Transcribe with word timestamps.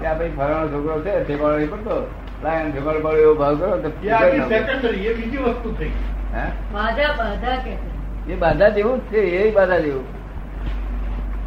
ભાઈ 0.00 0.30
ફલાણો 0.30 0.68
છોકરો 0.72 0.94
છે 1.00 1.12
ઠેકાણો 1.20 1.56
નહીં 1.56 1.70
પડતો. 1.70 1.96
લાયન 2.42 2.70
ઠેકાણો 2.72 3.00
પડે 3.00 3.20
એવો 3.22 3.34
ભાવ 3.34 3.54
કરો 3.58 3.76
તો 3.78 3.88
એ 4.34 4.40
સેકન્ડરી 4.48 5.06
એ 5.06 5.14
બીજી 5.14 5.42
વસ્તુ 5.46 5.68
થઈ 5.74 5.92
એ 8.26 8.36
બાધા 8.36 8.70
જેવું 8.70 9.00
જ 9.02 9.10
છે 9.10 9.20
એ 9.40 9.50
બાધા 9.52 9.80
જેવું. 9.80 10.06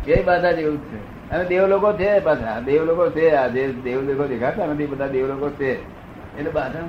એ 0.07 0.23
બાધા 0.23 0.53
જેવું 0.53 0.77
જ 0.79 0.89
છે. 0.89 0.99
અને 1.29 1.43
દેવ 1.45 1.63
લોકો 1.67 1.89
છે 1.94 2.10
પાછા 2.22 2.60
દેવ 2.62 2.81
લોકો 2.85 3.06
છે 3.12 3.26
આ 3.33 3.47
જે 3.49 3.63
દેવ 3.79 3.99
લોકો 4.08 4.24
દેખાતા 4.28 4.68
નથી 4.68 4.88
બધા 4.88 5.08
દેવ 5.08 5.26
લોકો 5.28 5.47
છે. 5.58 5.72
એટલે 6.36 6.52
બાધા 6.52 6.86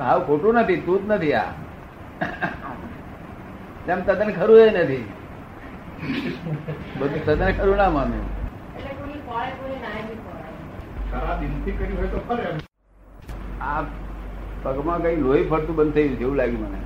હાવ 0.00 0.20
ખોટું 0.26 0.56
નથી 0.56 0.80
તું 0.82 1.02
જ 1.02 1.10
નથી 1.10 1.34
આ. 1.34 1.50
તેમ 3.86 3.98
તદ્દન 4.02 4.30
ખરું 4.32 4.60
એ 4.68 4.70
નથી. 4.76 5.04
બધું 6.94 7.20
તદ્દન 7.20 7.52
ખરું 7.54 7.76
ના 7.76 7.90
માનું. 7.90 8.24
આ 13.60 13.82
પગમાં 14.62 15.02
કઈ 15.02 15.16
લોહી 15.16 15.44
ફરતું 15.50 15.76
બંધ 15.76 15.94
થઈ 15.94 16.08
ગયું 16.08 16.20
એવું 16.20 16.36
લાગ્યું 16.36 16.62
મને. 16.64 16.80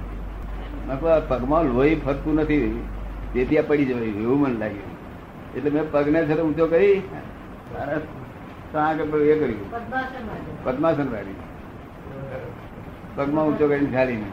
પગમાં 1.29 1.65
લોહી 1.65 1.97
ફરતું 2.05 2.35
નથી. 2.35 2.83
તેથી 3.33 3.59
આ 3.59 3.67
પડી 3.69 3.85
જવાય 3.85 4.15
એવું 4.25 4.41
મને 4.41 4.59
લાગ્યું. 4.59 4.93
એટલે 5.57 5.71
મેં 5.71 5.85
પગને 5.93 6.21
છે 6.25 6.41
ઊંચો 6.41 6.67
કરી 6.67 6.97
અને 7.81 7.97
ત્યાં 8.73 8.95
એ 8.95 9.35
કર્યું. 9.41 9.69
પદ્માસન 10.65 11.09
વાળી 11.13 11.39
પગમાં 13.17 13.45
ઊંચો 13.47 13.65
કરીને 13.69 13.91
ખાલીને 13.97 14.31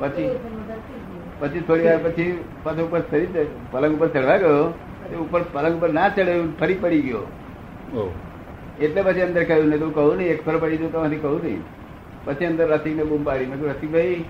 પછી? 0.00 0.28
પછી 1.40 1.60
થોડી 1.60 1.86
વાર 1.88 1.98
પછી 2.04 2.44
પાછો 2.62 2.82
ઉપર 2.86 3.00
ચડી. 3.00 3.46
પલંગ 3.70 3.94
ઉપર 3.96 4.08
ચડવા 4.08 4.36
ગયો. 4.36 4.64
ઉપર 5.20 5.42
પલંગ 5.52 5.74
ઉપર 5.76 5.90
ના 5.98 6.08
ચડ્યો 6.08 6.44
ફરી 6.60 6.74
પડી 6.74 7.02
ગયો. 7.02 7.24
એટલે 8.80 9.02
પછી 9.02 9.22
અંદર 9.22 9.44
કહ્યું 9.44 9.68
ને 9.68 9.78
તું 9.78 9.94
કહું 9.94 10.16
નહીં 10.16 10.30
એક 10.30 10.44
ફર 10.44 10.56
પડી 10.56 10.76
જતું 10.76 11.04
નથી 11.06 11.16
કહું 11.16 11.40
નહીં. 11.44 11.62
પછી 12.24 12.46
અંદર 12.46 12.66
રસિકને 12.70 13.04
બૂમ 13.04 13.22
પાડી. 13.24 13.46
મેં 13.46 13.58
રસિકભાઈ 13.70 14.24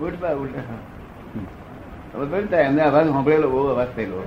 ઉઠ 0.00 0.18
બા 0.20 0.32
ઉઠ. 0.32 0.58
ને 2.50 2.56
એમને 2.56 2.82
અવાજ 2.82 3.06
સાંભળેલો 3.06 3.48
બહુ 3.50 3.66
અવાજ 3.66 3.88
થયેલો. 3.96 4.22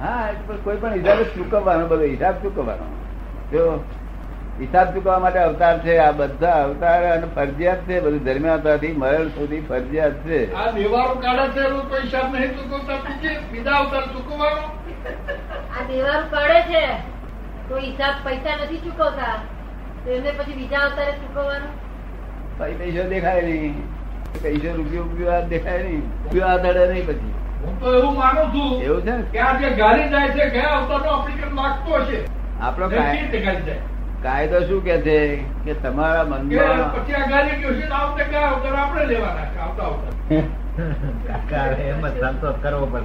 હા 0.00 0.28
કોઈ 0.64 0.76
પણ 0.76 0.92
હિસાબ 0.92 1.18
ચૂકવવાનો 1.22 1.86
બધો 1.86 2.04
હિસાબ 2.04 2.34
ચૂકવવાનો. 2.42 2.86
જો 3.52 3.62
હિસાબ 4.60 4.92
ચૂકવવા 4.94 5.18
માટે 5.22 5.38
અવતાર 5.38 5.80
છે 5.84 5.94
આ 6.02 6.12
બધા 6.18 6.60
અવતાર 6.66 7.02
અને 7.14 7.26
ફરજિયાત 7.34 7.80
છે 7.88 7.96
બધું 8.04 8.22
ધર્મ 8.26 8.46
અવતારથી 8.52 8.92
મરણ 9.00 9.30
સુધી 9.34 9.64
ફરજિયાત 9.70 10.14
છે. 10.26 10.38
આ 10.60 10.68
દેવાળું 10.76 11.18
કાઢે 11.24 11.48
છે 11.54 11.64
એનું 11.66 11.82
કોઈ 11.90 12.04
હિસાબ 12.04 12.36
નહીં 12.36 12.54
ચૂકવતા 12.60 12.98
બીજે 13.06 13.32
બીજા 13.50 13.76
અવતાર 13.80 14.04
ચૂકવવાનો. 14.12 14.62
આ 15.76 15.82
દેવાનું 15.90 16.30
કાઢે 16.30 16.62
છે 16.70 16.84
તો 17.68 17.82
હિસાબ 17.86 18.14
પૈસા 18.28 18.54
નથી 18.60 18.80
ચૂકવતા. 18.84 19.34
તો 20.04 20.08
એમને 20.16 20.32
પછી 20.38 20.56
બીજા 20.60 20.84
અવતારે 20.86 21.12
ચૂકવવાનો? 21.20 21.68
પછી 22.58 22.78
પૈસો 22.78 23.02
દેખાય 23.10 23.42
નહીં. 23.42 23.74
પૈસો 24.42 24.68
રૂપિયો 24.78 25.04
રૂપિયો 25.08 25.34
આ 25.34 25.42
દેખાય 25.50 25.82
નહીં. 25.82 26.06
રૂપિયો 26.22 26.48
આ 26.48 26.62
દડે 26.64 26.86
નહીં 26.92 27.06
પછી. 27.10 27.34
હું 27.66 27.76
તો 27.82 27.92
એવું 27.98 28.16
માનું 28.22 28.48
છું 28.54 28.72
એવું 28.86 29.02
છે 29.02 29.18
ને? 29.18 29.28
કે 29.32 29.38
આ 29.48 29.52
જે 29.60 29.74
ગાડી 29.82 30.08
જાય 30.16 30.32
છે 30.38 30.48
ગયા 30.56 30.72
અવતારનો 30.78 31.12
આપણી 31.18 31.38
કન 31.42 31.54
માગતો 31.60 32.00
હશે. 32.06 32.18
આપણો 32.70 32.90
કાંઈ 32.90 33.44
જાય? 33.44 33.76
કાયદો 34.26 34.60
શું 34.60 34.84
કે 34.84 34.96
છે? 35.00 35.18
કે 35.64 35.74
તમારા 35.74 36.24
મનમાં 36.24 36.92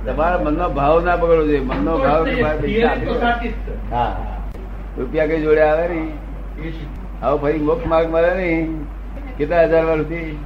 તમારા 0.05 0.37
મનનો 0.37 0.69
ભાવ 0.69 1.05
ના 1.05 1.15
પકડવો 1.15 1.43
જોઈએ. 1.45 1.59
મનનો 1.59 1.97
ભાવ. 1.97 2.27
રૂપિયા 4.97 5.25
કઈ 5.25 5.41
જોડે 5.41 5.61
આવે 5.61 5.87
નઈ 5.87 6.09
હવે 7.21 7.37
ફરી 7.37 7.59
મોક્ષ 7.59 7.87
માર્ગ 7.87 8.07
મળે 8.09 8.33
નઈ 8.33 8.85
કેટલા 9.37 9.63
હજાર 9.63 9.85
વર્ષથી? 9.85 10.37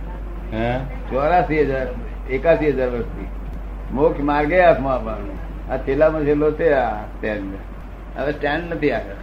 ચોરાસી 1.09 1.61
હજાર 1.61 1.87
એકાસી 2.29 2.69
હજાર 2.69 2.89
વર્ષથી. 2.89 3.27
મોક્ષ 3.91 4.23
માર્ગે 4.23 4.65
હાથમાં 4.65 4.93
આપવાનું. 4.93 5.35
આ 5.71 5.77
છેલ્લામાં 5.77 6.21
છેલ્લો 6.21 6.51
છે 6.51 6.73
આ 6.73 6.89
સ્ટેન્ડ 6.95 7.53
હવે 8.19 8.31
સ્ટેન્ડ 8.31 8.73
નથી 8.73 8.91
આગળ. 8.91 9.15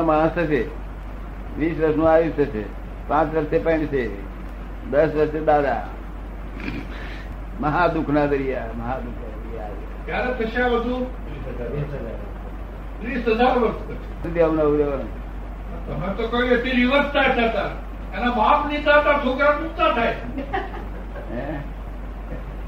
માણસ 0.00 0.30
થશે 0.30 0.64
વીસ 1.58 1.80
વર્ષનું 1.80 2.10
આયુષ 2.10 2.32
થશે 2.36 2.64
પાંચ 3.08 3.34
વર્ષે 3.34 3.58
પણ 3.58 3.78
છે. 3.86 4.32
દસ 4.90 5.14
વર્ષે 5.14 5.40
દાદા. 5.40 5.86
મહા 7.60 7.86
દુઃખ 7.86 8.08
ના 8.08 8.26
દરિયા. 8.26 8.66
મહા 8.78 8.98
હતા 18.92 19.12
છોકરા 19.18 19.58
ઊંચા 19.58 19.94
થાય. 19.94 20.16
હે? 21.30 21.58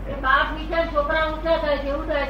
એ 0.09 0.15
બાપ 0.15 0.59
નીચે 0.59 0.87
છોકરા 0.87 1.27
થાય 1.57 1.77
છે 1.77 1.89
એવું 1.89 2.07
થાય 2.07 2.27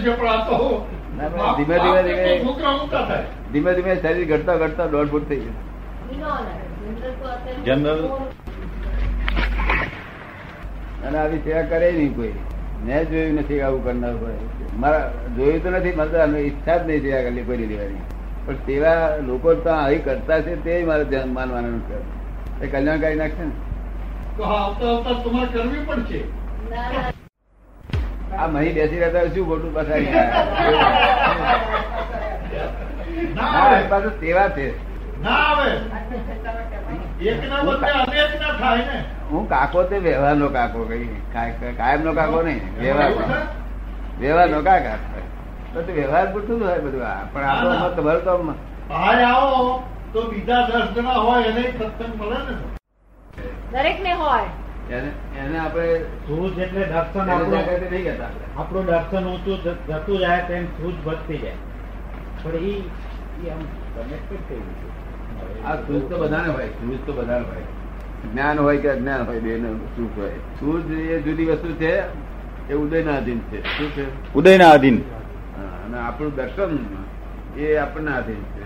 છે 0.00 0.16
પણ 0.16 0.28
આ 0.28 0.44
તો 0.44 0.86
ધીમે 1.28 1.78
ધીમે 1.78 2.02
ધીમે- 2.02 3.52
ધીમે 3.52 3.74
ધીમે 3.74 3.96
શરીર 3.96 4.36
ઘટતા 4.36 4.54
ઘટતા 4.54 4.86
દોઢ 4.86 5.08
ફૂટ 5.08 5.28
થઈ 5.28 5.36
ગયું. 5.36 5.72
જનરલ. 7.64 8.08
અને 11.06 11.18
આવી 11.18 11.38
સેવા 11.38 11.62
કરે 11.62 11.92
નહીં 11.92 12.16
કોઈ. 12.16 12.32
મેં 12.84 13.10
જોયું 13.10 13.34
નથી 13.34 13.60
આવું 13.60 13.84
કરનાર 13.84 14.16
હોય. 14.16 14.34
મારા 14.76 15.12
જોયું 15.36 15.62
તો 15.62 15.70
નથી 15.70 15.92
મને 15.92 16.40
ઈચ્છા 16.40 16.76
જ 16.76 16.86
નહીં 16.86 17.02
સેવા 17.02 17.22
કરી 17.22 17.42
કોઈ 17.42 17.56
લેવાની. 17.56 17.98
પણ 18.46 18.54
સેવા 18.54 19.16
લોકો 19.26 19.54
તો 19.54 19.70
આવી 19.70 19.98
કરતા 19.98 20.40
છે 20.40 20.64
તે 20.64 20.84
મારે 20.84 21.04
ધ્યાન 21.04 21.32
માનવાનું 21.32 21.80
છે. 21.80 22.22
એ 22.64 22.66
કલ્યાણકારી 22.66 23.14
નાખશે 23.14 23.44
ને? 23.44 23.50
તો 24.36 24.42
આવતા 24.42 24.86
આવતા 24.86 25.22
તમારે 25.22 25.46
કરવી 25.46 25.84
પડશે 25.86 26.24
ના, 26.70 26.82
ના. 26.82 27.21
આ 28.34 28.48
મહી 28.48 28.72
બેસી 28.72 29.00
રહેતા 29.00 29.24
શું 29.34 29.46
ખોટું 29.46 29.72
પાછા 29.74 29.98
ના 33.34 33.50
હા 33.54 33.66
આવે. 33.66 33.80
પાછું 33.88 34.14
તેવા 34.20 34.48
છે. 34.50 34.66
ના 35.22 35.40
આવે. 35.48 35.68
એક 37.24 37.40
ના 37.50 37.62
બદલે 37.64 37.90
અનેક 37.94 38.32
ના 38.40 38.54
થાય 38.58 38.84
ને. 38.86 38.98
હું 39.30 39.44
કાકો 39.48 39.84
તે 39.84 39.96
વ્યવહારનો 40.00 40.48
કાકો 40.50 40.80
કઈ. 40.84 41.06
કાયમ 41.76 42.00
નો 42.02 42.12
કાકો 42.14 42.38
નહીં 42.42 42.60
વ્યવહાર 42.78 43.10
વ્યવહારનો. 44.18 44.58
કાકા? 44.62 44.98
તો 45.74 45.92
વ્યવહાર 45.92 46.26
પૂરતું 46.32 46.58
જ 46.58 46.64
હોય 46.64 46.80
બધું 46.80 47.04
આ. 47.06 47.20
પણ 47.32 47.44
આપણો 47.44 47.74
મત 47.80 47.94
તમારું 47.96 48.24
તો 48.24 48.34
બહાર 48.88 49.18
આવો 49.22 49.68
તો 50.12 50.20
બીજા 50.30 50.62
દસ 50.68 50.88
જણા 50.94 51.20
હોય 51.20 51.46
એને 51.46 51.62
સત્સંગ 51.70 52.14
મળે 52.18 52.38
ને. 52.46 52.54
દરેક 53.72 53.98
ને 54.00 54.12
હોય. 54.14 54.48
એને 54.90 55.10
એને 55.42 55.58
આપણે 55.58 56.00
સૂઝ 56.26 56.58
એટલે 56.58 56.80
દર્શન 56.86 57.28
આપણું 57.30 57.50
જાગૃતિ 57.52 57.86
નહીં 57.90 58.04
કહેતા 58.04 58.30
આપણું. 58.56 58.86
દર્શન 58.86 59.24
ઊંચું 59.26 59.58
જતું 59.88 60.18
જાય 60.18 60.42
તેમ 60.46 60.66
સૂઝ 60.78 60.98
વધતી 61.06 61.38
જાય. 61.38 61.58
પણ 62.42 62.56
ઈ 62.56 62.82
ઈ 63.42 63.50
આમ 63.50 63.62
કનેક્ટેડ 63.94 64.42
થઈ 64.48 64.62
ગયું. 64.66 64.92
આ 65.66 65.76
સૂઝ 65.86 66.04
તો 66.10 66.18
બધાને 66.18 66.48
હોય 66.48 66.68
સૂઝ 66.80 67.00
તો 67.06 67.12
બધાને 67.12 67.44
હોય. 67.44 67.66
જ્ઞાન 68.32 68.58
હોય 68.58 68.80
કે 68.80 68.90
અજ્ઞાન 68.90 69.26
હોય 69.26 69.40
બે 69.40 69.60
સુખ 69.96 70.16
હોય. 70.16 70.38
સૂઝ 70.60 70.90
એ 70.90 71.22
જુદી 71.22 71.46
વસ્તુ 71.46 71.76
છે 71.78 72.04
એ 72.68 72.74
ઉદયના 72.74 73.16
અધીન 73.16 73.40
છે. 73.50 73.62
શું 73.76 73.90
છે? 73.94 74.04
ઉદયના 74.34 74.72
અધીન 74.72 75.04
હા, 75.56 75.74
અને 75.86 75.98
આપણું 75.98 76.34
દર્શન 76.36 76.78
એ 77.56 77.78
આપણને 77.78 78.10
અધીન 78.10 78.44
છે. 78.54 78.62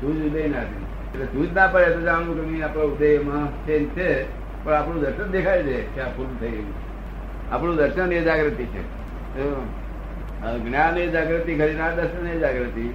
સૂઝ 0.00 0.20
ઉદયના 0.26 0.60
અધીન 0.60 0.84
એટલે 1.14 1.26
સૂઝ 1.32 1.52
ના 1.52 1.68
પડે 1.68 1.90
તો 1.94 2.00
જાણવું 2.00 2.36
કે 2.36 2.42
આપણા 2.42 2.66
આપણો 2.66 2.84
ઉદયમાં 2.94 3.48
ચેન્જ 3.66 3.88
છે. 3.94 4.26
પણ 4.64 4.72
આપણું 4.72 5.00
દર્શન 5.00 5.30
દેખાય 5.30 5.62
છે 5.62 5.82
કે 5.82 6.00
આ 6.00 6.08
પૂરું 6.08 6.40
થઈ 6.40 6.50
ગયું 6.50 6.92
આપણું 7.52 7.76
દર્શન 7.76 8.12
એ 8.12 8.20
જાગૃતિ 8.22 8.64
છે. 8.64 8.82
જ્ઞાન 10.64 10.98
એ 10.98 11.06
જાગૃતિ 11.08 11.54
ખરી 11.54 11.74
ના 11.74 11.90
દર્શન 11.90 12.28
એ 12.28 12.38
જાગૃતિ. 12.38 12.94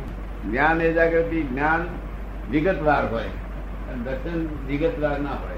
જ્ઞાન 0.50 0.82
એ 0.82 0.94
જાગૃતિ 0.94 1.42
જ્ઞાન 1.42 1.86
વિગતવાર 2.52 3.08
હોય. 3.12 3.24
અને 3.24 4.04
દર્શન 4.04 4.48
વિગતવાર 4.68 5.20
ના 5.20 5.30
હોય. 5.30 5.58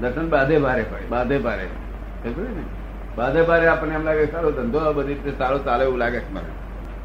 દર્શન 0.00 0.28
બાધે 0.28 0.58
ભારે 0.58 0.84
હોય. 0.90 1.00
બાધે 1.08 1.38
ભારે. 1.38 1.66
ને? 2.26 2.64
બાધે 3.16 3.42
ભારે 3.42 3.66
આપણને 3.66 3.94
એમ 3.94 4.02
લાગે 4.02 4.26
સારો 4.26 4.50
ધંધો 4.50 4.92
બધી 4.92 5.08
રીતે 5.08 5.32
સારો 5.38 5.58
ચાલે 5.58 5.84
એવું 5.84 5.98
લાગે 5.98 6.20
છે 6.20 6.32
મને. 6.32 6.52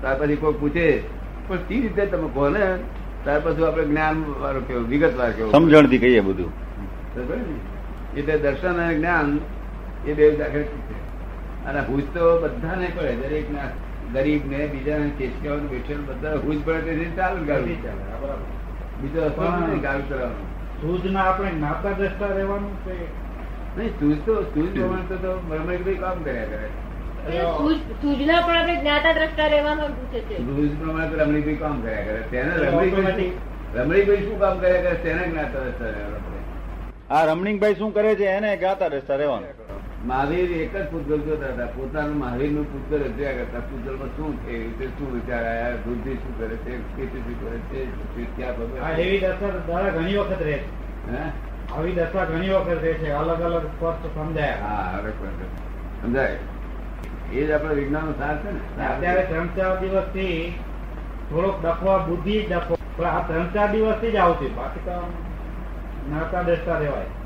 ત્યાર 0.02 0.16
પછી 0.20 0.36
કોઈ 0.36 0.54
પૂછે 0.54 1.04
પણ 1.48 1.58
કઈ 1.68 1.82
રીતે 1.82 2.06
તમે 2.06 2.28
કહો 2.34 2.50
ને? 2.50 2.78
ત્યાર 3.24 3.40
પછી 3.40 3.66
આપણે 3.66 3.84
જ્ઞાન 3.84 4.26
વાળો 4.42 4.60
કેવું 4.60 4.88
વિગતવાર 4.88 5.32
કેવું 5.32 5.52
સમજણથી 5.52 5.98
કહીએ 5.98 6.20
બધું. 6.20 6.52
ને? 7.18 7.81
એટલે 8.18 8.38
દર્શન 8.38 8.84
અને 8.84 8.96
જ્ઞાન 8.96 9.40
એ 10.08 10.13
બે 10.13 10.31
દાખલ 10.31 10.63
છે. 10.63 11.02
અને 11.66 11.80
હુજ 11.80 12.04
તો 12.04 12.42
બધાને 12.42 12.92
પડે 12.98 13.16
દરેક 13.16 13.52
ના 13.52 13.60
ગરીબ 14.13 14.52
ને 14.52 14.68
બીજા 14.68 14.98
કેશિયાઓ 15.18 15.58
બેઠેલ 15.58 16.02
બધા 16.02 16.34
હુજ 16.36 16.66
પડે 16.66 16.81
તેથી 16.81 17.12
ચાલુ 17.16 17.46
ગાડું 17.46 17.68
બીજો 19.02 19.25
રસ્તો 19.25 19.42
નથી 19.68 19.80
ગાડું 19.80 20.10
કરવાનો. 20.10 20.34
સૂઝના 20.81 21.22
આપણે 21.22 21.52
નાતા 21.60 21.92
દ્રષ્ટા 21.92 22.25
રહેવાનું 22.25 22.86
છે? 22.86 23.22
નહીં 23.78 23.90
સૂઝ 23.90 24.18
તો 24.25 24.42
સૂઝ 24.42 24.80
પ્રમાણે 24.80 25.16
તો 25.16 25.42
રમણીકભાઈ 25.52 25.94
કામ 25.96 26.24
કર્યા 26.24 26.46
કરે. 26.46 26.68
Automatic. 33.02 33.30
શું- 34.06 34.16
શું 34.16 34.40
કામ 34.40 34.60
કર્યા 34.60 34.81
કરે? 34.81 34.94
તેને 34.94 35.28
જ્ઞાતા 35.28 35.60
દ્રષ્ટા 35.60 35.86
રહેવાનું. 35.86 36.31
આ 37.12 37.25
રમણીકભાઈ 37.25 37.75
શું 37.75 37.94
કરે 37.94 38.16
છે? 38.16 38.25
એને 38.25 38.58
ગાતા 38.58 38.88
રહેતા 38.88 39.16
રહેવાનું. 39.16 39.48
મહાવીર 40.08 40.52
એક 40.58 40.75
જ 40.78 40.84
પૂતગલ 40.92 41.19
જોતા 41.19 41.50
હતા. 41.54 41.66
પોતાનું 41.66 42.18
મહાવીરનું 42.18 42.68
પૂતગલ 42.72 43.02
જોયા 43.08 43.31
કરતા 43.31 43.60
પૂતગલમાં 43.60 44.12
શું 44.18 44.38
છે? 44.44 44.54
રીતે 44.58 44.86
શું 44.86 45.10
વિચાર 45.13 45.44
આવ્યા? 45.46 45.81
બુદ્ધિ 45.86 46.13
શું 46.13 46.38
કરે 46.40 46.56
છે? 46.56 46.78
સ્થિતિ 46.81 47.19
શું 47.25 47.38
કરે 47.42 47.58
છે? 47.58 47.80
ક્યાં 48.38 48.56
ભગવાન 48.58 49.02
એવી 49.06 49.18
દશા 49.18 49.50
દ્વારા 49.66 49.90
ઘણી 49.90 50.16
વખત 50.18 50.42
રહે 50.42 50.58
છે. 50.58 50.69
આવી 51.74 51.92
દશા 51.92 52.25
ઘણી 52.25 52.50
વખત 52.50 52.80
રહે 52.84 52.94
છે. 52.94 53.12
અલગ 53.12 53.42
અલગ 53.42 53.66
સ્પષ્ટ 53.66 54.06
સમજાય. 54.16 54.56
હા 54.62 54.86
અલગ 54.98 55.14
સમજાય. 56.04 56.38
એ 57.34 57.46
જ 57.48 57.52
આપડે 57.52 57.74
વિજ્ઞાન 57.74 58.06
નો 58.06 58.12
સાર 58.12 58.36
છે 58.38 58.52
ને. 58.52 58.88
અત્યારે 58.88 59.24
ત્રણ 59.24 59.48
ચાર 59.57 59.74
દિવસથી 59.80 60.54
થોડોક 61.30 61.66
ડફવા 61.66 61.98
બુદ્ધિ 61.98 62.38
ડફો 62.52 62.80
પણ 62.98 63.06
આ 63.06 63.28
ત્રણ 63.28 63.48
ચાર 63.54 63.69
દિવસથી 63.72 64.12
જ 64.12 64.16
આવતી. 64.16 64.50
બાકી 64.57 64.80
તો 64.86 64.98
જ્ઞાતા 66.07 66.42
દ્રષ્ટા 66.42 66.77
રહેવાય. 66.77 67.20